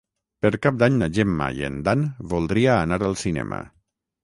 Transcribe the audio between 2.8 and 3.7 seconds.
anar al cinema.